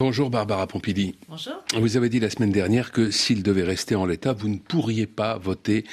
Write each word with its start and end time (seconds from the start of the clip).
Bonjour 0.00 0.30
Barbara 0.30 0.68
Pompili. 0.68 1.16
Bonjour. 1.28 1.54
Vous 1.76 1.96
avez 1.96 2.08
dit 2.08 2.20
la 2.20 2.30
semaine 2.30 2.52
dernière 2.52 2.92
que 2.92 3.10
s'il 3.10 3.42
devait 3.42 3.64
rester 3.64 3.96
en 3.96 4.06
l'état, 4.06 4.32
vous 4.32 4.46
ne 4.48 4.58
pourriez 4.58 5.08
pas 5.08 5.38
voter 5.38 5.84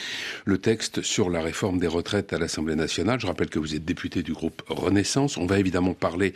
le 0.45 0.59
texte 0.59 1.01
sur 1.01 1.31
la 1.31 1.41
réforme 1.41 1.79
des 1.79 1.87
retraites 1.87 2.31
à 2.31 2.37
l'Assemblée 2.37 2.75
nationale. 2.75 3.19
Je 3.19 3.25
rappelle 3.25 3.49
que 3.49 3.57
vous 3.57 3.73
êtes 3.73 3.83
député 3.83 4.21
du 4.21 4.33
groupe 4.33 4.61
Renaissance. 4.67 5.37
On 5.37 5.47
va 5.47 5.57
évidemment 5.57 5.95
parler 5.95 6.33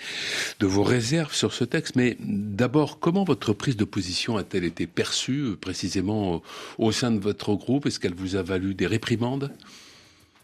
de 0.59 0.65
vos 0.65 0.81
réserves 0.81 1.35
sur 1.35 1.53
ce 1.53 1.63
texte, 1.63 1.95
mais 1.95 2.17
d'abord, 2.19 2.97
comment 2.97 3.23
votre 3.23 3.53
prise 3.53 3.77
de 3.77 3.85
position 3.85 4.37
a-t-elle 4.37 4.63
été 4.63 4.87
perçue 4.87 5.55
précisément 5.61 6.41
au 6.79 6.91
sein 6.91 7.11
de 7.11 7.19
votre 7.19 7.53
groupe? 7.53 7.85
Est-ce 7.85 7.99
qu'elle 7.99 8.15
vous 8.15 8.35
a 8.35 8.41
valu 8.41 8.73
des 8.73 8.87
réprimandes? 8.87 9.51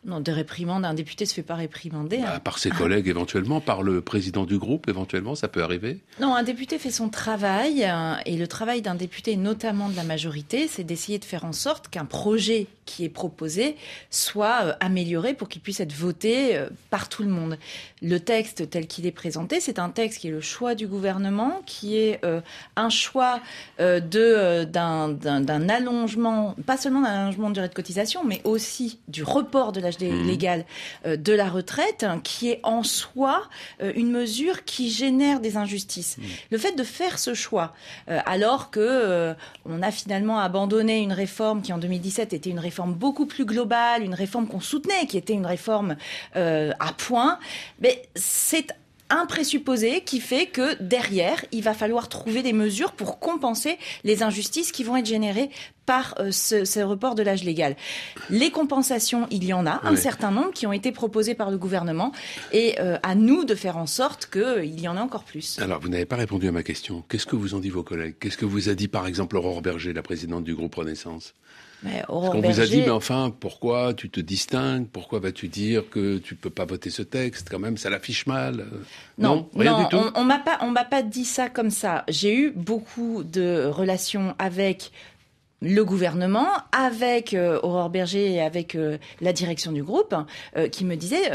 Non, 0.05 0.19
des 0.19 0.31
réprimandes, 0.31 0.85
un 0.85 0.93
député 0.93 1.25
se 1.25 1.33
fait 1.33 1.43
pas 1.43 1.55
réprimander. 1.55 2.17
Hein. 2.17 2.25
Bah, 2.25 2.39
par 2.39 2.59
ses 2.59 2.69
collègues 2.69 3.07
éventuellement, 3.07 3.59
par 3.59 3.81
le 3.81 4.01
président 4.01 4.45
du 4.45 4.59
groupe 4.59 4.87
éventuellement, 4.87 5.33
ça 5.33 5.47
peut 5.47 5.63
arriver 5.63 5.99
Non, 6.21 6.35
un 6.35 6.43
député 6.43 6.77
fait 6.77 6.91
son 6.91 7.09
travail, 7.09 7.83
euh, 7.83 8.13
et 8.25 8.37
le 8.37 8.47
travail 8.47 8.83
d'un 8.83 8.95
député, 8.95 9.35
notamment 9.35 9.89
de 9.89 9.95
la 9.95 10.03
majorité, 10.03 10.67
c'est 10.67 10.83
d'essayer 10.83 11.17
de 11.17 11.25
faire 11.25 11.43
en 11.43 11.53
sorte 11.53 11.87
qu'un 11.87 12.05
projet 12.05 12.67
qui 12.85 13.03
est 13.03 13.09
proposé 13.09 13.75
soit 14.09 14.59
euh, 14.63 14.73
amélioré 14.79 15.33
pour 15.33 15.49
qu'il 15.49 15.61
puisse 15.61 15.79
être 15.79 15.93
voté 15.93 16.55
euh, 16.55 16.69
par 16.89 17.09
tout 17.09 17.23
le 17.23 17.29
monde. 17.29 17.57
Le 18.01 18.19
texte 18.19 18.69
tel 18.69 18.87
qu'il 18.87 19.05
est 19.05 19.11
présenté, 19.11 19.59
c'est 19.59 19.79
un 19.79 19.89
texte 19.89 20.19
qui 20.19 20.27
est 20.27 20.31
le 20.31 20.41
choix 20.41 20.75
du 20.75 20.87
gouvernement, 20.87 21.61
qui 21.65 21.97
est 21.97 22.21
un 22.75 22.89
choix 22.89 23.39
de 23.79 24.63
d'un 24.65 25.69
allongement, 25.69 26.55
pas 26.65 26.77
seulement 26.77 27.01
d'un 27.01 27.23
allongement 27.23 27.49
de 27.49 27.55
durée 27.55 27.69
de 27.69 27.73
cotisation, 27.73 28.23
mais 28.23 28.41
aussi 28.43 28.99
du 29.07 29.23
report 29.23 29.71
de 29.71 29.79
la 29.79 29.91
Mhm. 29.99 30.27
légal 30.27 30.65
euh, 31.05 31.15
de 31.17 31.33
la 31.33 31.49
retraite, 31.49 32.03
hein, 32.03 32.19
qui 32.23 32.49
est 32.49 32.59
en 32.63 32.83
soi 32.83 33.43
euh, 33.81 33.91
une 33.95 34.11
mesure 34.11 34.65
qui 34.65 34.89
génère 34.89 35.39
des 35.39 35.57
injustices. 35.57 36.17
Mhm. 36.17 36.25
Le 36.51 36.57
fait 36.57 36.73
de 36.73 36.83
faire 36.83 37.19
ce 37.19 37.33
choix, 37.33 37.73
euh, 38.09 38.19
alors 38.25 38.71
que 38.71 39.33
on 39.65 39.81
a 39.81 39.91
finalement 39.91 40.39
abandonné 40.39 40.99
une 40.99 41.13
réforme 41.13 41.61
qui 41.61 41.73
en 41.73 41.77
2017 41.77 42.33
était 42.33 42.49
une 42.49 42.59
réforme 42.59 42.74
beaucoup 42.87 43.25
plus 43.25 43.45
globale, 43.45 44.03
une 44.03 44.13
réforme 44.13 44.47
qu'on 44.47 44.59
soutenait, 44.59 45.05
qui 45.07 45.17
était 45.17 45.33
une 45.33 45.45
réforme 45.45 45.95
à 46.33 46.93
point, 46.97 47.39
mais 47.79 48.03
c'est 48.15 48.73
un 49.09 49.25
présupposé 49.25 50.01
qui 50.01 50.19
fait 50.19 50.47
que 50.47 50.81
derrière, 50.81 51.45
il 51.51 51.61
va 51.61 51.73
falloir 51.73 52.09
trouver 52.09 52.41
des 52.41 52.53
mesures 52.53 52.91
pour 52.91 53.19
compenser 53.19 53.77
les 54.03 54.23
injustices 54.23 54.71
qui 54.71 54.83
vont 54.83 54.97
être 54.97 55.05
générées 55.05 55.49
par 55.85 56.15
euh, 56.19 56.31
ce, 56.31 56.79
report 56.79 57.13
de 57.13 57.21
l'âge 57.21 57.43
légal. 57.43 57.75
Les 58.31 58.49
compensations, 58.49 59.27
il 59.29 59.43
y 59.43 59.53
en 59.53 59.67
a 59.67 59.81
un 59.83 59.95
certain 59.95 60.31
nombre 60.31 60.51
qui 60.51 60.65
ont 60.65 60.73
été 60.73 60.91
proposées 60.91 61.35
par 61.35 61.51
le 61.51 61.57
gouvernement 61.57 62.11
et 62.51 62.79
euh, 62.79 62.97
à 63.03 63.13
nous 63.13 63.45
de 63.45 63.53
faire 63.53 63.77
en 63.77 63.85
sorte 63.85 64.27
qu'il 64.31 64.41
euh, 64.41 64.65
y 64.65 64.87
en 64.87 64.97
ait 64.97 64.99
encore 64.99 65.23
plus. 65.23 65.59
Alors, 65.59 65.79
vous 65.79 65.89
n'avez 65.89 66.05
pas 66.05 66.15
répondu 66.15 66.47
à 66.47 66.51
ma 66.51 66.63
question. 66.63 67.03
Qu'est-ce 67.07 67.27
que 67.27 67.35
vous 67.35 67.53
ont 67.53 67.59
dit 67.59 67.69
vos 67.69 67.83
collègues? 67.83 68.15
Qu'est-ce 68.19 68.37
que 68.37 68.45
vous 68.45 68.69
a 68.69 68.73
dit 68.73 68.87
par 68.87 69.05
exemple 69.05 69.37
Aurore 69.37 69.61
Berger, 69.61 69.93
la 69.93 70.01
présidente 70.01 70.43
du 70.43 70.55
groupe 70.55 70.73
Renaissance? 70.73 71.35
On 72.09 72.41
vous 72.41 72.59
a 72.59 72.65
dit, 72.65 72.81
mais 72.81 72.89
enfin, 72.89 73.33
pourquoi 73.39 73.93
tu 73.93 74.09
te 74.09 74.19
distingues? 74.19 74.87
Pourquoi 74.87 75.19
vas-tu 75.19 75.47
dire 75.47 75.89
que 75.89 76.17
tu 76.17 76.35
peux 76.35 76.49
pas 76.49 76.65
voter 76.65 76.89
ce 76.89 77.01
texte 77.01 77.47
Quand 77.49 77.59
même, 77.59 77.77
ça 77.77 77.89
l'affiche 77.89 78.27
mal. 78.27 78.65
Non, 79.17 79.49
rien 79.55 79.83
du 79.83 79.89
tout. 79.89 79.97
On, 79.97 80.21
on 80.21 80.23
m'a 80.23 80.39
pas, 80.39 80.57
on 80.61 80.71
m'a 80.71 80.85
pas 80.85 81.01
dit 81.01 81.25
ça 81.25 81.49
comme 81.49 81.69
ça. 81.69 82.03
J'ai 82.07 82.35
eu 82.35 82.51
beaucoup 82.51 83.23
de 83.23 83.65
relations 83.65 84.35
avec 84.39 84.91
le 85.65 85.83
gouvernement, 85.83 86.47
avec 86.71 87.33
euh, 87.33 87.59
Aurore 87.63 87.89
Berger 87.89 88.31
et 88.31 88.41
avec 88.41 88.75
euh, 88.75 88.97
la 89.19 89.33
direction 89.33 89.71
du 89.71 89.83
groupe, 89.83 90.15
euh, 90.55 90.69
qui 90.69 90.85
me 90.85 90.95
disait 90.95 91.31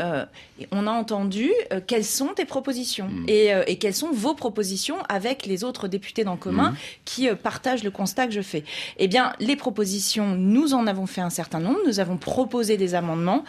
on 0.70 0.86
a 0.86 0.91
entendu 0.91 1.50
quelles 1.86 2.05
sont 2.05 2.28
tes 2.28 2.45
propositions 2.45 3.08
mm. 3.08 3.25
et, 3.28 3.77
quelles 3.78 3.95
sont 3.95 4.11
vos 4.12 4.34
propositions 4.34 4.97
avec 5.08 5.47
les 5.47 5.64
autres 5.64 5.89
députés 5.89 6.23
d'en 6.23 6.36
commun 6.36 6.70
mm. 6.70 6.77
qui 7.05 7.28
partagent 7.42 7.83
le 7.83 7.91
constat 7.91 8.27
que 8.27 8.33
je 8.33 8.41
fais. 8.41 8.62
Eh 8.98 9.08
bien, 9.08 9.33
les 9.41 9.56
propositions, 9.56 10.36
nous 10.36 10.75
en 10.75 10.86
avons 10.86 11.06
fait 11.06 11.23
un 11.23 11.31
certain 11.31 11.61
nombre. 11.61 11.78
Nous 11.86 11.98
avons 11.98 12.17
proposé 12.17 12.77
des 12.77 12.95
amendements 12.95 13.45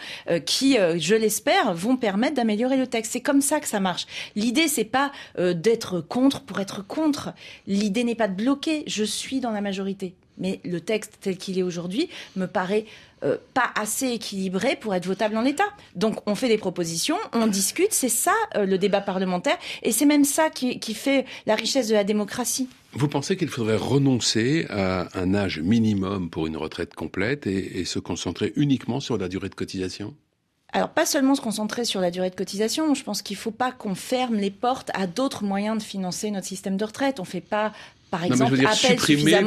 qui, 0.46 0.76
je 0.96 1.14
l'espère, 1.14 1.74
vont 1.74 1.96
permettre 1.96 2.34
d'améliorer 2.34 2.76
le 2.76 2.86
texte. 2.86 3.12
C'est 3.12 3.20
comme 3.20 3.42
ça 3.42 3.60
que 3.60 3.68
ça 3.68 3.80
marche. 3.80 4.06
L'idée, 4.34 4.68
c'est 4.68 4.84
pas 4.84 5.12
d'être 5.38 6.00
contre 6.00 6.40
pour 6.40 6.60
être 6.60 6.86
contre. 6.86 7.32
L'idée 7.66 8.04
n'est 8.04 8.14
pas 8.14 8.28
de 8.28 8.34
bloquer. 8.34 8.84
Je 8.86 9.04
suis 9.04 9.40
dans 9.40 9.52
la 9.52 9.60
majorité 9.60 10.14
mais 10.42 10.60
le 10.64 10.80
texte 10.80 11.18
tel 11.20 11.38
qu'il 11.38 11.58
est 11.58 11.62
aujourd'hui 11.62 12.10
me 12.36 12.46
paraît 12.46 12.84
euh, 13.24 13.38
pas 13.54 13.70
assez 13.76 14.08
équilibré 14.08 14.76
pour 14.76 14.94
être 14.94 15.06
votable 15.06 15.36
en 15.36 15.42
l'état. 15.42 15.70
Donc 15.94 16.18
on 16.26 16.34
fait 16.34 16.48
des 16.48 16.58
propositions, 16.58 17.16
on 17.32 17.46
discute, 17.46 17.92
c'est 17.92 18.08
ça 18.08 18.34
euh, 18.56 18.66
le 18.66 18.76
débat 18.76 19.00
parlementaire, 19.00 19.56
et 19.82 19.92
c'est 19.92 20.06
même 20.06 20.24
ça 20.24 20.50
qui, 20.50 20.78
fait 20.94 21.24
la 21.46 21.54
richesse 21.54 21.88
de 21.88 21.94
la 21.94 22.04
démocratie. 22.04 22.68
Vous 22.92 23.08
pensez 23.08 23.36
qu'il 23.36 23.48
faudrait 23.48 23.76
renoncer 23.76 24.66
à 24.68 25.08
un 25.14 25.34
âge 25.34 25.60
minimum 25.60 26.28
pour 26.28 26.46
une 26.46 26.56
retraite 26.56 26.94
complète 26.94 27.46
et 27.46 27.84
se 27.86 27.98
concentrer 27.98 28.52
uniquement 28.56 29.00
sur 29.00 29.16
la 29.16 29.28
durée 29.28 29.48
de 29.48 29.54
cotisation? 29.54 30.14
Alors, 30.74 30.88
pas 30.88 31.04
seulement 31.04 31.34
se 31.34 31.42
concentrer 31.42 31.84
sur 31.84 32.00
la 32.00 32.10
durée 32.10 32.30
de 32.30 32.34
cotisation, 32.34 32.94
je 32.94 33.04
pense 33.04 33.20
qu'il 33.20 33.36
ne 33.36 33.40
faut 33.40 33.50
pas 33.50 33.72
qu'on 33.72 33.94
ferme 33.94 34.36
les 34.36 34.50
portes 34.50 34.90
à 34.94 35.06
d'autres 35.06 35.44
moyens 35.44 35.76
de 35.76 35.82
financer 35.82 36.30
notre 36.30 36.46
système 36.46 36.78
de 36.78 36.84
retraite. 36.84 37.20
On 37.20 37.24
ne 37.24 37.28
fait 37.28 37.42
pas 37.42 37.72
par 38.12 38.24
exemple, 38.24 38.60
non, 38.60 38.72
supprimer 38.72 39.40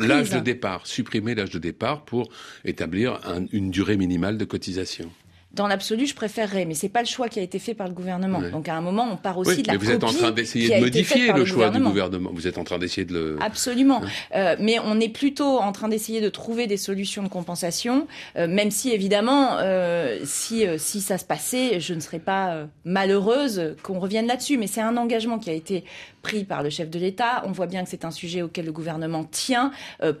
l'âge 0.00 0.30
de 0.30 0.40
départ, 0.40 0.84
supprimer 0.84 1.36
l'âge 1.36 1.50
de 1.50 1.60
départ 1.60 2.04
pour 2.04 2.28
établir 2.64 3.20
une 3.52 3.70
durée 3.70 3.96
minimale 3.96 4.36
de 4.36 4.44
cotisation. 4.44 5.08
Dans 5.52 5.66
l'absolu, 5.66 6.06
je 6.06 6.14
préférerais, 6.14 6.64
mais 6.64 6.74
c'est 6.74 6.88
pas 6.88 7.00
le 7.00 7.08
choix 7.08 7.28
qui 7.28 7.40
a 7.40 7.42
été 7.42 7.58
fait 7.58 7.74
par 7.74 7.88
le 7.88 7.92
gouvernement. 7.92 8.40
Donc 8.52 8.68
à 8.68 8.76
un 8.76 8.80
moment, 8.80 9.08
on 9.10 9.16
part 9.16 9.36
aussi 9.36 9.62
de 9.62 9.66
la 9.66 9.72
mais 9.72 9.78
vous 9.80 9.90
êtes 9.90 10.04
en 10.04 10.12
train 10.12 10.30
d'essayer 10.30 10.76
de 10.76 10.80
modifier 10.80 11.32
le, 11.32 11.44
choix 11.44 11.70
du 11.70 11.80
gouvernement. 11.80 12.30
Vous 12.32 12.46
êtes 12.46 12.56
en 12.56 12.62
train 12.62 12.78
d'essayer 12.78 13.04
de 13.04 13.12
le. 13.12 13.36
Absolument. 13.40 14.00
Euh, 14.36 14.54
mais 14.60 14.78
on 14.78 15.00
est 15.00 15.08
plutôt 15.08 15.58
en 15.58 15.72
train 15.72 15.88
d'essayer 15.88 16.20
de 16.20 16.28
trouver 16.28 16.68
des 16.68 16.76
solutions 16.76 17.24
de 17.24 17.28
compensation, 17.28 18.06
euh, 18.36 18.46
même 18.46 18.70
si 18.70 18.92
évidemment, 18.92 19.56
euh, 19.58 20.20
si 20.24 20.64
si 20.78 21.00
ça 21.00 21.18
se 21.18 21.24
passait, 21.24 21.80
je 21.80 21.94
ne 21.94 22.00
serais 22.00 22.20
pas 22.20 22.68
malheureuse 22.84 23.74
qu'on 23.82 23.98
revienne 23.98 24.28
là-dessus. 24.28 24.56
Mais 24.56 24.68
c'est 24.68 24.80
un 24.80 24.96
engagement 24.96 25.40
qui 25.40 25.50
a 25.50 25.54
été 25.54 25.82
pris 26.22 26.44
par 26.44 26.62
le 26.62 26.70
chef 26.70 26.90
de 26.90 26.98
l'État. 26.98 27.42
On 27.44 27.50
voit 27.50 27.66
bien 27.66 27.82
que 27.82 27.90
c'est 27.90 28.04
un 28.04 28.10
sujet 28.12 28.42
auquel 28.42 28.66
le 28.66 28.72
gouvernement 28.72 29.24
tient 29.24 29.72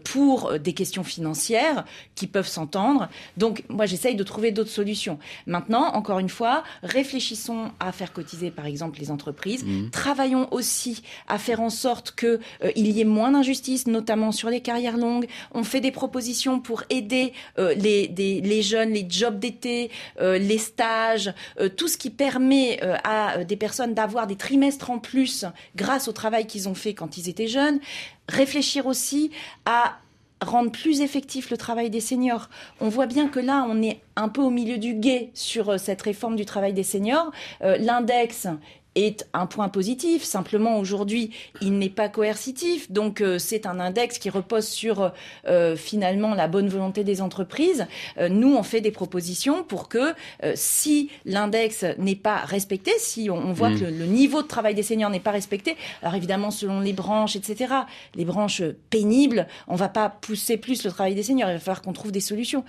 pour 0.02 0.58
des 0.58 0.72
questions 0.72 1.04
financières 1.04 1.84
qui 2.16 2.26
peuvent 2.26 2.48
s'entendre. 2.48 3.08
Donc 3.36 3.62
moi, 3.68 3.86
j'essaye 3.86 4.16
de 4.16 4.24
trouver 4.24 4.50
d'autres 4.50 4.70
solutions. 4.70 5.19
Maintenant, 5.46 5.94
encore 5.94 6.18
une 6.18 6.28
fois, 6.28 6.64
réfléchissons 6.82 7.70
à 7.80 7.92
faire 7.92 8.12
cotiser, 8.12 8.50
par 8.50 8.66
exemple, 8.66 8.98
les 9.00 9.10
entreprises. 9.10 9.64
Mmh. 9.64 9.90
Travaillons 9.90 10.48
aussi 10.52 11.02
à 11.28 11.38
faire 11.38 11.60
en 11.60 11.70
sorte 11.70 12.14
qu'il 12.14 12.38
euh, 12.62 12.72
y 12.76 13.00
ait 13.00 13.04
moins 13.04 13.30
d'injustice, 13.30 13.86
notamment 13.86 14.32
sur 14.32 14.50
les 14.50 14.60
carrières 14.60 14.96
longues. 14.96 15.26
On 15.52 15.64
fait 15.64 15.80
des 15.80 15.90
propositions 15.90 16.60
pour 16.60 16.84
aider 16.90 17.32
euh, 17.58 17.74
les, 17.74 18.62
jeunes, 18.62 18.90
les 18.90 19.06
jobs 19.08 19.38
d'été, 19.38 19.90
euh, 20.20 20.38
les 20.38 20.58
stages, 20.58 21.32
tout 21.76 21.88
ce 21.88 21.96
qui 21.96 22.10
permet 22.10 22.80
à 23.04 23.44
des 23.44 23.56
personnes 23.56 23.94
d'avoir 23.94 24.26
des 24.26 24.36
trimestres 24.36 24.90
en 24.90 24.98
plus 24.98 25.44
grâce 25.76 26.08
au 26.08 26.12
travail 26.12 26.46
qu'ils 26.46 26.68
ont 26.68 26.74
fait 26.74 26.94
quand 26.94 27.16
ils 27.16 27.28
étaient 27.28 27.48
jeunes. 27.48 27.80
Réfléchir 28.28 28.86
aussi 28.86 29.30
à 29.64 29.98
rendre 30.40 30.70
plus 30.70 31.00
effectif 31.00 31.50
le 31.50 31.56
travail 31.56 31.90
des 31.90 32.00
seniors. 32.00 32.48
On 32.80 32.88
voit 32.88 33.06
bien 33.06 33.28
que 33.28 33.40
là, 33.40 33.66
on 33.68 33.82
est 33.82 34.00
un 34.16 34.28
peu 34.28 34.40
au 34.40 34.50
milieu 34.50 34.78
du 34.78 34.94
guet 34.94 35.30
sur 35.34 35.70
euh, 35.70 35.78
cette 35.78 36.02
réforme 36.02 36.36
du 36.36 36.44
travail 36.44 36.72
des 36.72 36.82
seniors. 36.82 37.30
Euh, 37.62 37.76
l'index 37.78 38.46
est 38.94 39.28
un 39.32 39.46
point 39.46 39.68
positif. 39.68 40.24
Simplement, 40.24 40.78
aujourd'hui, 40.78 41.30
il 41.60 41.78
n'est 41.78 41.90
pas 41.90 42.08
coercitif. 42.08 42.90
Donc, 42.90 43.20
euh, 43.20 43.38
c'est 43.38 43.66
un 43.66 43.78
index 43.78 44.18
qui 44.18 44.30
repose 44.30 44.66
sur 44.66 45.12
euh, 45.46 45.76
finalement 45.76 46.34
la 46.34 46.48
bonne 46.48 46.68
volonté 46.68 47.04
des 47.04 47.22
entreprises. 47.22 47.86
Euh, 48.18 48.28
nous, 48.28 48.54
on 48.54 48.62
fait 48.62 48.80
des 48.80 48.90
propositions 48.90 49.62
pour 49.62 49.88
que 49.88 50.14
si 50.54 51.10
l'index 51.24 51.84
n'est 51.98 52.16
pas 52.16 52.36
respecté, 52.36 52.92
si 52.98 53.30
on, 53.30 53.52
voit 53.52 53.70
mmh. 53.70 53.80
que 53.80 53.84
le, 53.84 54.06
niveau 54.06 54.42
de 54.42 54.48
travail 54.48 54.74
des 54.74 54.82
seniors 54.82 55.10
n'est 55.10 55.20
pas 55.20 55.30
respecté, 55.30 55.76
alors 56.02 56.14
évidemment, 56.14 56.50
selon 56.50 56.80
les 56.80 56.92
branches, 56.92 57.36
etc., 57.36 57.74
les 58.14 58.24
branches 58.24 58.62
pénibles, 58.90 59.46
on 59.68 59.74
ne 59.74 59.78
va 59.78 59.88
pas 59.88 60.08
pousser 60.08 60.56
plus 60.56 60.84
le 60.84 60.90
travail 60.90 61.14
des 61.14 61.22
seniors. 61.22 61.50
Il 61.50 61.54
va 61.54 61.58
falloir 61.58 61.82
qu'on 61.82 61.92
trouve 61.92 62.12
des 62.12 62.20
solutions. 62.20 62.64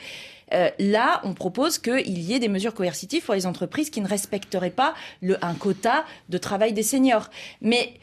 Euh, 0.53 0.69
là, 0.79 1.21
on 1.23 1.33
propose 1.33 1.77
qu'il 1.77 2.19
y 2.19 2.33
ait 2.33 2.39
des 2.39 2.49
mesures 2.49 2.73
coercitives 2.73 3.23
pour 3.23 3.33
les 3.33 3.45
entreprises 3.45 3.89
qui 3.89 4.01
ne 4.01 4.07
respecteraient 4.07 4.69
pas 4.69 4.93
le, 5.21 5.37
un 5.43 5.53
quota 5.53 6.03
de 6.29 6.37
travail 6.37 6.73
des 6.73 6.83
seniors. 6.83 7.29
Mais 7.61 7.93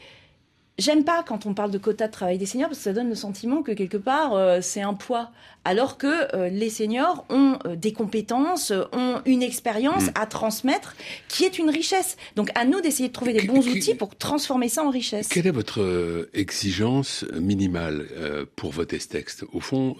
J'aime 0.79 1.03
pas 1.03 1.23
quand 1.23 1.45
on 1.45 1.53
parle 1.53 1.71
de 1.71 1.77
quota 1.77 2.07
de 2.07 2.11
travail 2.11 2.37
des 2.37 2.45
seniors 2.45 2.69
parce 2.69 2.79
que 2.79 2.85
ça 2.85 2.93
donne 2.93 3.09
le 3.09 3.15
sentiment 3.15 3.61
que 3.63 3.73
quelque 3.73 3.97
part 3.97 4.33
euh, 4.33 4.59
c'est 4.61 4.79
un 4.79 4.93
poids, 4.93 5.29
alors 5.65 5.97
que 5.97 6.33
euh, 6.33 6.47
les 6.47 6.69
seniors 6.69 7.25
ont 7.29 7.59
euh, 7.65 7.75
des 7.75 7.91
compétences, 7.91 8.71
ont 8.93 9.21
une 9.25 9.43
expérience 9.43 10.05
mm. 10.05 10.13
à 10.15 10.25
transmettre 10.25 10.95
qui 11.27 11.43
est 11.43 11.59
une 11.59 11.69
richesse. 11.69 12.15
Donc 12.37 12.49
à 12.55 12.63
nous 12.63 12.79
d'essayer 12.79 13.09
de 13.09 13.13
trouver 13.13 13.33
des 13.33 13.45
bons 13.45 13.67
outils 13.67 13.93
pour 13.93 14.15
transformer 14.15 14.69
ça 14.69 14.85
en 14.85 14.89
richesse. 14.89 15.27
Quelle 15.27 15.47
est 15.47 15.51
votre 15.51 16.29
exigence 16.33 17.25
minimale 17.33 18.07
pour 18.55 18.71
voter 18.71 18.99
ce 18.99 19.09
texte? 19.09 19.43
Au 19.51 19.59
fond, 19.59 19.97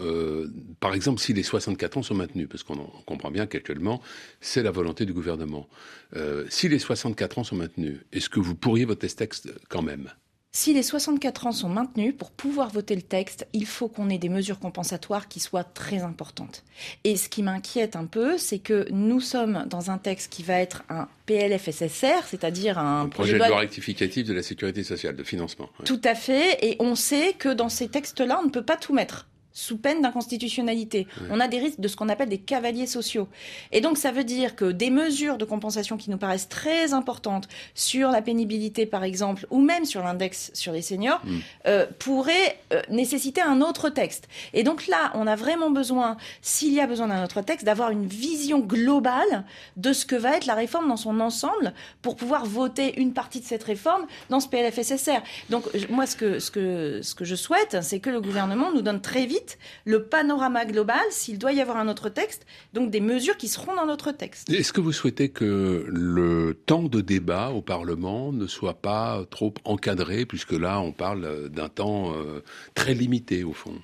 par 0.79 0.93
exemple, 0.93 1.19
si 1.19 1.33
les 1.33 1.43
64 1.43 1.97
ans 1.97 2.03
sont 2.03 2.15
maintenus, 2.15 2.47
parce 2.49 2.63
qu'on 2.63 2.89
comprend 3.05 3.31
bien 3.31 3.47
qu'actuellement 3.47 4.01
c'est 4.39 4.63
la 4.63 4.71
volonté 4.71 5.05
du 5.05 5.11
gouvernement. 5.11 5.67
si 6.49 6.69
les 6.69 6.79
64 6.79 7.39
ans 7.39 7.43
sont 7.43 7.57
maintenus, 7.57 7.99
est-ce 8.13 8.29
que 8.29 8.39
vous 8.39 8.55
pourriez 8.55 8.85
voter 8.85 9.09
ce 9.09 9.15
texte 9.15 9.49
quand 9.67 9.81
même? 9.81 10.09
Si 10.51 10.73
les 10.73 10.81
64 10.81 11.45
ans 11.45 11.51
sont 11.51 11.69
maintenus, 11.69 12.15
pour 12.17 12.31
pouvoir 12.31 12.69
voter 12.69 12.95
le 12.95 13.03
texte, 13.03 13.47
il 13.53 13.67
faut 13.67 13.87
qu'on 13.87 14.09
ait 14.09 14.17
des 14.17 14.29
mesures 14.29 14.57
compensatoires 14.57 15.27
qui 15.27 15.39
soient 15.39 15.63
très 15.63 16.01
importantes. 16.01 16.63
Et 17.03 17.17
ce 17.17 17.29
qui 17.29 17.43
m'inquiète 17.43 17.95
un 17.95 18.05
peu, 18.05 18.39
c'est 18.39 18.57
que 18.57 18.87
nous 18.89 19.21
sommes 19.21 19.67
dans 19.69 19.91
un 19.91 19.99
texte 19.99 20.33
qui 20.33 20.41
va 20.41 20.55
être 20.55 20.83
un 20.89 21.07
PLFSSR, 21.27 22.25
c'est-à-dire 22.25 22.79
un, 22.79 23.09
projet, 23.09 23.33
de 23.33 23.37
loi 23.37 23.59
rectificatif 23.59 24.25
de 24.25 24.33
la 24.33 24.41
sécurité 24.41 24.83
sociale, 24.83 25.15
de 25.15 25.23
financement. 25.23 25.69
Tout 25.85 26.01
à 26.03 26.15
fait. 26.15 26.57
Et 26.65 26.77
on 26.79 26.95
sait 26.95 27.33
que 27.37 27.49
dans 27.49 27.69
ces 27.69 27.87
textes-là, 27.87 28.39
on 28.41 28.45
ne 28.45 28.51
peut 28.51 28.65
pas 28.65 28.77
tout 28.77 28.93
mettre 28.93 29.27
sous 29.59 29.77
peine 29.77 30.01
d'inconstitutionnalité. 30.01 31.07
On 31.29 31.39
a 31.39 31.47
des 31.47 31.59
risques 31.59 31.79
de 31.79 31.87
ce 31.87 31.95
qu'on 31.95 32.09
appelle 32.09 32.29
des 32.29 32.37
cavaliers 32.37 32.87
sociaux. 32.87 33.27
Et 33.71 33.81
donc 33.81 33.97
ça 33.97 34.11
veut 34.11 34.23
dire 34.23 34.55
que 34.55 34.71
des 34.71 34.89
mesures 34.89 35.37
de 35.37 35.45
compensation 35.45 35.97
qui 35.97 36.09
nous 36.09 36.17
paraissent 36.17 36.47
très 36.47 36.93
importantes 36.93 37.49
sur 37.75 38.09
la 38.09 38.21
pénibilité 38.21 38.85
par 38.85 39.03
exemple, 39.03 39.45
ou 39.49 39.59
même 39.59 39.85
sur 39.85 40.01
l'index 40.01 40.51
sur 40.53 40.71
les 40.71 40.81
seniors, 40.81 41.21
mm. 41.25 41.37
euh, 41.67 41.85
pourraient 41.99 42.59
euh, 42.73 42.81
nécessiter 42.89 43.41
un 43.41 43.61
autre 43.61 43.89
texte. 43.89 44.29
Et 44.53 44.63
donc 44.63 44.87
là, 44.87 45.11
on 45.13 45.27
a 45.27 45.35
vraiment 45.35 45.71
besoin, 45.71 46.15
s'il 46.41 46.73
y 46.73 46.79
a 46.79 46.87
besoin 46.87 47.07
d'un 47.07 47.23
autre 47.23 47.41
texte, 47.41 47.65
d'avoir 47.65 47.91
une 47.91 48.05
vision 48.05 48.59
globale 48.59 49.43
de 49.75 49.91
ce 49.91 50.05
que 50.05 50.15
va 50.15 50.37
être 50.37 50.45
la 50.45 50.55
réforme 50.55 50.87
dans 50.87 50.97
son 50.97 51.19
ensemble 51.19 51.73
pour 52.01 52.15
pouvoir 52.15 52.45
voter 52.45 52.99
une 52.99 53.13
partie 53.13 53.41
de 53.41 53.45
cette 53.45 53.63
réforme 53.63 54.05
dans 54.29 54.39
ce 54.39 54.47
PLFSSR. 54.47 55.21
Donc 55.49 55.65
moi, 55.89 56.05
ce 56.05 56.15
que, 56.15 56.39
ce 56.39 56.49
que, 56.49 57.01
ce 57.01 57.13
que 57.13 57.25
je 57.25 57.35
souhaite, 57.35 57.77
c'est 57.81 57.99
que 57.99 58.09
le 58.09 58.21
gouvernement 58.21 58.71
nous 58.71 58.81
donne 58.81 59.01
très 59.01 59.25
vite 59.25 59.48
le 59.85 60.03
panorama 60.03 60.65
global, 60.65 61.01
s'il 61.09 61.37
doit 61.37 61.53
y 61.53 61.61
avoir 61.61 61.77
un 61.77 61.87
autre 61.87 62.09
texte, 62.09 62.45
donc 62.73 62.91
des 62.91 63.01
mesures 63.01 63.37
qui 63.37 63.47
seront 63.47 63.75
dans 63.75 63.85
notre 63.85 64.11
texte. 64.11 64.49
Est-ce 64.49 64.73
que 64.73 64.81
vous 64.81 64.91
souhaitez 64.91 65.29
que 65.29 65.85
le 65.87 66.53
temps 66.65 66.83
de 66.83 67.01
débat 67.01 67.49
au 67.49 67.61
Parlement 67.61 68.31
ne 68.31 68.47
soit 68.47 68.81
pas 68.81 69.25
trop 69.29 69.53
encadré, 69.63 70.25
puisque 70.25 70.53
là, 70.53 70.79
on 70.79 70.91
parle 70.91 71.49
d'un 71.49 71.69
temps 71.69 72.13
euh, 72.13 72.43
très 72.75 72.93
limité, 72.93 73.43
au 73.43 73.53
fond? 73.53 73.75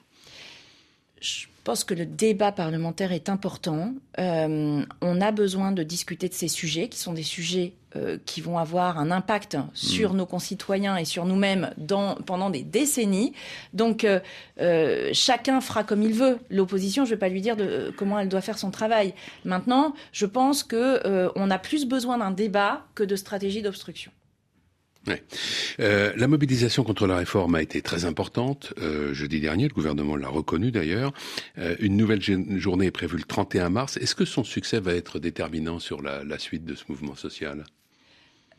Je 1.22 1.48
pense 1.66 1.84
que 1.84 1.96
le 1.96 2.06
débat 2.06 2.52
parlementaire 2.52 3.12
est 3.12 3.28
important. 3.28 3.96
Euh, 4.20 4.86
on 5.02 5.22
a 5.22 5.32
besoin 5.32 5.72
de 5.72 5.84
discuter 5.84 6.30
de 6.30 6.34
ces 6.34 6.48
sujets, 6.48 6.88
qui 6.90 7.00
sont 7.00 7.12
des 7.12 7.24
sujets 7.24 7.74
euh, 7.96 8.18
qui 8.26 8.40
vont 8.40 8.60
avoir 8.60 9.00
un 9.00 9.10
impact 9.10 9.58
sur 9.74 10.14
mm. 10.14 10.18
nos 10.18 10.26
concitoyens 10.28 10.96
et 10.96 11.06
sur 11.06 11.26
nous-mêmes 11.26 11.72
pendant 12.26 12.52
des 12.52 12.62
décennies. 12.62 13.34
Donc, 13.74 14.06
euh, 14.06 15.10
chacun 15.12 15.60
fera 15.60 15.84
comme 15.84 16.04
il 16.04 16.14
veut. 16.14 16.38
L'opposition, 16.52 17.04
je 17.04 17.10
ne 17.10 17.16
vais 17.16 17.20
pas 17.20 17.30
lui 17.30 17.42
dire 17.42 17.58
de, 17.58 17.92
comment 17.98 18.20
elle 18.20 18.30
doit 18.30 18.42
faire 18.42 18.60
son 18.60 18.70
travail. 18.70 19.16
Maintenant, 19.44 19.96
je 20.12 20.28
pense 20.28 20.64
qu'on 20.64 21.50
a 21.50 21.60
plus 21.60 21.86
besoin 21.86 22.20
d'un 22.20 22.32
débat 22.32 22.86
que 22.94 23.04
de 23.04 23.16
stratégie 23.16 23.64
d'obstruction. 23.64 24.12
Euh, 25.80 26.14
la 26.16 26.28
mobilisation 26.28 26.84
contre 26.84 27.08
la 27.08 27.18
réforme 27.18 27.56
a 27.56 27.62
été 27.62 27.82
très 27.82 28.06
importante. 28.06 28.74
Euh, 28.80 29.14
jeudi 29.14 29.40
dernier, 29.40 29.68
le 29.68 29.74
gouvernement 29.74 30.16
l'a 30.16 30.28
reconnu 30.28 30.72
d'ailleurs. 30.72 31.14
Euh, 31.58 31.76
une 31.80 31.98
nouvelle 31.98 32.22
journée 32.22 32.88
est 32.88 32.92
prévue 32.92 33.18
le 33.18 33.24
31 33.24 33.70
mars. 33.70 33.98
Est-ce 33.98 34.16
que 34.16 34.26
son 34.26 34.44
succès 34.44 34.80
va 34.80 34.94
être 34.94 35.20
déterminant 35.20 35.80
sur 35.80 36.02
la 36.02 36.40
suite 36.40 36.66
de 36.66 36.76
ce 36.76 36.84
mouvement 36.90 37.16
social? 37.16 37.64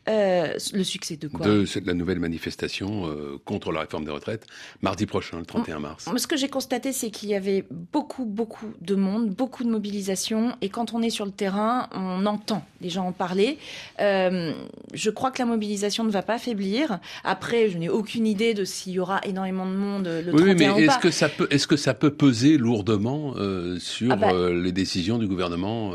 Euh, 0.09 0.53
le 0.73 0.83
succès 0.83 1.17
de 1.17 1.27
quoi 1.27 1.45
De 1.45 1.65
la 1.85 1.93
nouvelle 1.93 2.19
manifestation 2.19 3.07
euh, 3.07 3.37
contre 3.43 3.71
la 3.71 3.81
réforme 3.81 4.05
des 4.05 4.11
retraites, 4.11 4.45
mardi 4.81 5.05
prochain, 5.05 5.39
le 5.39 5.45
31 5.45 5.79
mars. 5.79 6.09
Ce 6.15 6.27
que 6.27 6.37
j'ai 6.37 6.47
constaté, 6.47 6.93
c'est 6.93 7.09
qu'il 7.09 7.29
y 7.29 7.35
avait 7.35 7.65
beaucoup, 7.69 8.25
beaucoup 8.25 8.67
de 8.81 8.95
monde, 8.95 9.29
beaucoup 9.29 9.63
de 9.63 9.69
mobilisation, 9.69 10.55
et 10.61 10.69
quand 10.69 10.93
on 10.93 11.01
est 11.01 11.09
sur 11.09 11.25
le 11.25 11.31
terrain, 11.31 11.89
on 11.93 12.25
entend 12.25 12.65
les 12.81 12.89
gens 12.89 13.05
en 13.05 13.11
parler. 13.11 13.57
Euh, 13.99 14.53
je 14.93 15.09
crois 15.09 15.31
que 15.31 15.39
la 15.39 15.45
mobilisation 15.45 16.03
ne 16.03 16.11
va 16.11 16.21
pas 16.21 16.37
faiblir. 16.39 16.99
Après, 17.23 17.69
je 17.69 17.77
n'ai 17.77 17.89
aucune 17.89 18.27
idée 18.27 18.53
de 18.53 18.63
s'il 18.63 18.93
y 18.93 18.99
aura 18.99 19.19
énormément 19.25 19.65
de 19.65 19.75
monde 19.75 20.07
le 20.07 20.33
oui, 20.33 20.41
31 20.41 20.75
mais 20.75 20.83
est-ce 20.83 20.99
que 20.99 21.11
ça 21.11 21.29
peut, 21.29 21.47
est-ce 21.51 21.67
que 21.67 21.77
ça 21.77 21.93
peut 21.93 22.11
peser 22.11 22.57
lourdement 22.57 23.33
sur 23.79 24.11
ah 24.11 24.15
bah 24.15 24.49
les 24.51 24.71
décisions 24.71 25.17
du 25.17 25.27
gouvernement 25.27 25.93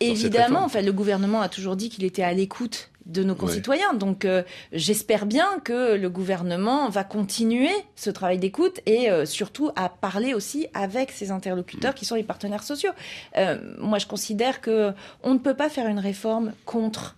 Évidemment, 0.00 0.64
enfin, 0.64 0.82
le 0.82 0.92
gouvernement 0.92 1.40
a 1.40 1.48
toujours 1.48 1.76
dit 1.76 1.88
qu'il 1.88 2.04
était 2.04 2.22
à 2.22 2.32
l'écoute 2.32 2.90
de 3.08 3.24
nos 3.24 3.34
concitoyens. 3.34 3.94
Donc 3.94 4.24
euh, 4.24 4.42
j'espère 4.72 5.26
bien 5.26 5.58
que 5.64 5.96
le 5.96 6.10
gouvernement 6.10 6.88
va 6.88 7.04
continuer 7.04 7.70
ce 7.96 8.10
travail 8.10 8.38
d'écoute 8.38 8.80
et 8.86 9.10
euh, 9.10 9.24
surtout 9.24 9.70
à 9.76 9.88
parler 9.88 10.34
aussi 10.34 10.68
avec 10.74 11.10
ses 11.10 11.30
interlocuteurs 11.30 11.94
qui 11.94 12.04
sont 12.04 12.14
les 12.14 12.22
partenaires 12.22 12.62
sociaux. 12.62 12.92
Euh, 13.36 13.58
moi, 13.78 13.98
je 13.98 14.06
considère 14.06 14.60
que 14.60 14.92
on 15.22 15.34
ne 15.34 15.38
peut 15.38 15.54
pas 15.54 15.68
faire 15.68 15.86
une 15.86 15.98
réforme 15.98 16.52
contre 16.64 17.16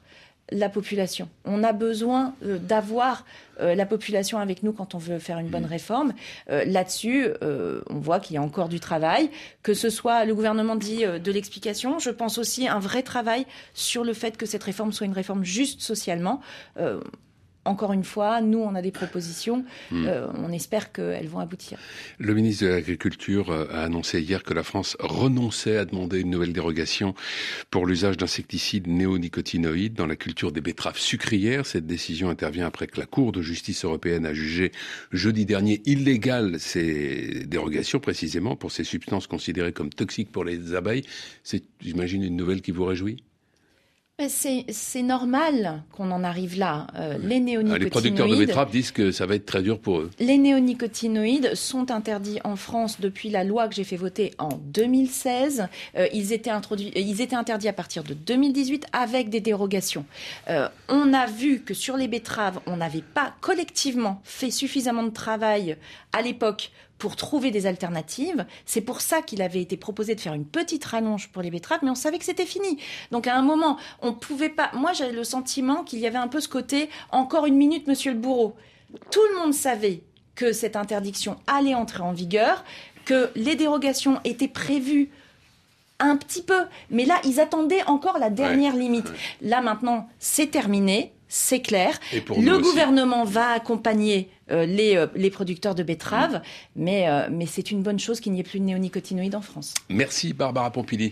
la 0.51 0.69
population. 0.69 1.29
On 1.45 1.63
a 1.63 1.73
besoin 1.73 2.35
euh, 2.45 2.59
d'avoir 2.59 3.25
euh, 3.61 3.75
la 3.75 3.87
population 3.87 4.39
avec 4.39 4.63
nous 4.63 4.73
quand 4.73 4.95
on 4.95 4.99
veut 4.99 5.19
faire 5.19 5.39
une 5.39 5.49
bonne 5.49 5.65
mm. 5.65 5.71
réforme. 5.71 6.13
Euh, 6.51 6.65
là-dessus, 6.65 7.29
on 7.43 7.99
voit 7.99 8.21
qu'il 8.21 8.35
y 8.35 8.39
a 8.39 8.43
encore 8.43 8.69
du 8.69 8.81
travail, 8.81 9.31
que 9.63 9.75
ce 9.75 9.91
soit 9.91 10.25
le 10.25 10.35
gouvernement 10.35 10.77
dit 10.77 11.05
de 11.05 11.33
l'explication. 11.33 11.99
Je 11.99 12.11
pense 12.11 12.39
aussi 12.39 12.69
un 12.69 12.79
vrai 12.79 13.03
travail 13.03 13.47
sur 13.75 14.05
le 14.05 14.13
fait 14.13 14.37
que 14.37 14.47
cette 14.47 14.65
réforme 14.65 14.93
soit 14.93 15.07
une 15.07 15.13
réforme 15.13 15.45
juste 15.45 15.81
socialement 15.81 16.41
encore 17.65 17.93
une 17.93 18.05
fois, 18.05 18.41
nous, 18.41 18.59
on 18.59 18.75
a 18.75 18.81
des 18.81 18.91
propositions. 18.91 19.65
Hmm. 19.91 20.07
Euh, 20.07 20.29
on 20.35 20.51
espère 20.51 20.93
qu'elles 20.93 21.29
vont 21.29 21.41
aboutir. 21.41 21.79
Le 22.19 22.33
ministre 22.35 22.65
de 22.65 22.71
l'Agriculture 22.71 23.51
euh, 23.51 23.67
a 23.71 23.83
annoncé 23.83 24.21
hier 24.21 24.43
que 24.43 24.55
la 24.55 24.63
France 24.63 24.97
renonçait 24.99 25.77
à 25.77 25.85
demander 25.85 26.21
une 26.21 26.31
nouvelle 26.31 26.53
dérogation 26.53 27.15
pour 27.71 27.87
l'usage 27.87 28.17
d'insecticides 28.17 28.87
néonicotinoïdes 28.87 29.95
dans 29.95 30.07
la 30.07 30.17
culture 30.17 30.53
des 30.53 30.63
betteraves 30.63 30.99
sucrières. 30.99 31.67
Cette 31.67 31.87
décision 31.87 32.31
intervient 32.31 32.67
après 32.67 32.87
que 32.87 32.99
la 32.99 33.07
Cour 33.07 33.33
de 33.33 33.43
justice 33.43 33.85
européenne 33.85 34.25
a 34.25 34.33
jugé 34.33 34.73
jeudi 35.13 35.45
dernier 35.45 35.83
illégales 35.85 36.59
ces 36.59 37.45
dérogations, 37.47 38.01
précisément 38.01 38.57
pour 38.57 38.73
ces 38.73 38.85
substances 38.85 39.27
considérées 39.27 39.73
comme 39.73 39.91
toxiques 39.91 40.33
pour 40.33 40.45
les 40.45 40.75
abeilles. 40.75 41.05
C'est, 41.43 41.63
j'imagine, 41.81 42.23
une 42.23 42.37
nouvelle 42.37 42.63
qui 42.63 42.71
vous 42.71 42.85
réjouit? 42.85 43.23
C'est 44.29 45.03
normal 45.03 45.83
qu'on 45.93 46.11
en 46.11 46.25
arrive 46.25 46.59
là. 46.59 46.87
Euh, 46.97 47.17
les 47.23 47.41
néonicotinoïdes. 47.41 47.73
Ah, 47.73 47.85
les 47.85 47.91
producteurs 47.91 48.29
de 48.29 48.37
betteraves 48.37 48.71
disent 48.71 48.93
que 48.93 49.13
ça 49.13 49.27
va 49.27 49.35
être 49.35 49.47
très 49.47 49.63
dur 49.63 49.79
pour 49.79 50.01
eux. 50.01 50.11
Les 50.19 50.39
néonicotinoïdes 50.39 51.55
sont 51.55 51.91
interdits 51.91 52.39
en 52.45 52.57
France 52.57 53.01
depuis 53.01 53.31
la 53.31 53.45
loi 53.45 53.69
que 53.69 53.75
j'ai 53.75 53.85
fait 53.85 53.97
voter 53.97 54.35
en 54.39 54.51
2016. 54.51 55.69
Euh, 55.97 56.07
ils, 56.13 56.33
étaient 56.33 56.51
introduits, 56.51 56.93
ils 56.95 57.21
étaient 57.21 57.37
interdits 57.37 57.69
à 57.69 57.73
partir 57.73 58.05
de 58.05 58.15
2018 58.15 58.87
avec 58.93 59.31
des 59.31 59.41
dérogations. 59.41 60.05
Euh, 60.49 60.69
on 60.89 61.13
a 61.13 61.27
vu 61.27 61.61
que 61.61 61.75
sur 61.75 61.97
les 61.97 62.09
betteraves, 62.09 62.61
on 62.67 62.77
n'avait 62.77 63.05
pas 63.15 63.35
collectivement 63.41 64.21
fait 64.25 64.51
suffisamment 64.51 65.03
de 65.03 65.11
travail 65.11 65.77
à 66.13 66.23
l'époque 66.23 66.71
pour 67.01 67.17
trouver 67.17 67.51
des 67.51 67.67
alternatives. 67.67 68.47
C'est 68.67 68.83
pour 68.83 69.01
ça 69.01 69.23
qu'il 69.23 69.43
avait 69.43 69.63
été 69.63 69.77
proposé 69.77 70.15
de 70.15 70.21
faire 70.21 70.35
une 70.35 70.45
petite 70.45 70.85
rallonge 70.85 71.31
pour 71.31 71.43
les 71.43 71.51
betteraves, 71.51 71.81
mais 71.83 71.91
on 71.91 71.97
savait 71.97 72.19
que 72.19 72.25
c'était 72.25 72.47
fini. 72.47 72.79
Donc 73.11 73.27
à 73.27 73.35
un 73.35 73.43
moment, 73.43 73.79
on 74.03 74.13
pouvait 74.13 74.51
pas. 74.51 74.71
Moi, 74.75 74.93
j'avais 74.93 75.13
le 75.13 75.25
sentiment 75.25 75.83
qu'il 75.83 75.99
y 75.99 76.07
avait 76.07 76.19
un 76.19 76.29
peu 76.29 76.41
ce 76.41 76.49
côté 76.49 76.91
encore 77.11 77.47
une 77.47 77.57
minute, 77.57 77.89
monsieur 77.89 78.13
le 78.13 78.19
bourreau. 78.19 78.55
Tout 79.11 79.23
le 79.33 79.41
monde 79.41 79.55
savait 79.55 80.03
que 80.35 80.53
cette 80.53 80.77
interdiction 80.77 81.37
allait 81.47 81.75
entrer 81.75 82.03
en 82.03 82.13
vigueur, 82.13 82.65
que 83.07 83.31
les 83.35 83.57
dérogations 83.57 84.21
étaient 84.25 84.47
prévues 84.47 85.11
un 86.01 86.17
petit 86.17 86.43
peu, 86.43 86.65
mais 86.91 87.05
là, 87.05 87.21
ils 87.25 87.41
attendaient 87.41 87.85
encore 87.85 88.19
la 88.19 88.31
dernière 88.31 88.75
limite. 88.75 89.11
Là, 89.41 89.61
maintenant, 89.61 90.09
c'est 90.19 90.51
terminé 90.51 91.13
c'est 91.31 91.61
clair. 91.61 91.99
Le 92.13 92.59
gouvernement 92.59 93.25
va 93.25 93.53
accompagner 93.53 94.29
euh, 94.51 94.67
euh, 94.67 95.07
les, 95.15 95.31
producteurs 95.31 95.75
de 95.77 95.83
betteraves, 95.85 96.43
mais, 96.75 97.09
euh, 97.09 97.29
mais 97.31 97.47
c'est 97.47 97.71
une 97.71 97.83
bonne 97.83 98.01
chose 98.01 98.19
qu'il 98.21 98.33
n'y 98.33 98.41
ait 98.41 98.45
plus 98.45 98.59
de 98.59 98.65
néonicotinoïdes 98.65 99.37
en 99.37 99.41
France. 99.41 99.75
Merci 99.89 100.33
Barbara 100.33 100.71
Pompili. 100.73 101.09